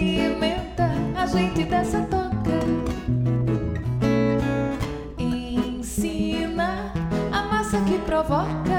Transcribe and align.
alimenta 0.00 0.90
a 1.14 1.26
gente 1.26 1.64
dessa 1.64 2.00
toca. 2.02 2.30
Ensina 5.18 6.92
a 7.30 7.42
massa 7.42 7.78
que 7.82 7.98
provoca. 7.98 8.69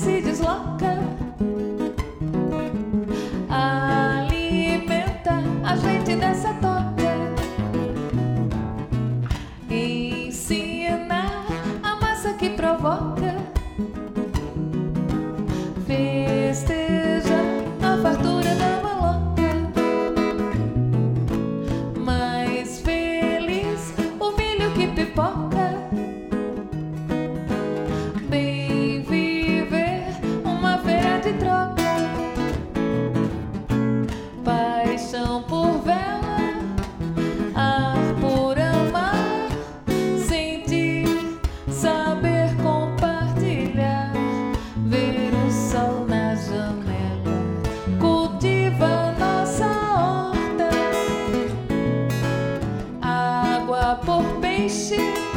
se 0.00 0.22
desloca. 0.22 0.98
Alimenta 3.50 5.42
a 5.62 5.76
gente 5.76 6.16
dessa 6.16 6.54
toca. 6.54 7.12
Ensina 9.68 11.24
a 11.82 11.96
massa 12.00 12.32
que 12.32 12.50
provoca. 12.50 13.19
se 31.30 31.34
troca. 31.34 31.90
Paixão 34.44 35.42
por 35.44 35.78
vela, 35.82 36.54
ar 37.54 38.14
por 38.20 38.58
amar, 38.58 39.48
sentir, 40.26 41.06
saber 41.68 42.54
compartilhar, 42.62 44.12
ver 44.86 45.32
o 45.46 45.50
sol 45.50 46.06
na 46.08 46.34
janela, 46.34 47.38
cultiva 48.00 49.14
nossa 49.18 49.66
horta, 49.66 50.70
água 53.02 54.00
por 54.04 54.24
peixe. 54.40 55.29